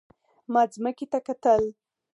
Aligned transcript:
ما 0.51 0.61
ځمکې 0.73 1.05
ته 1.11 1.19
کتل. 1.27 1.61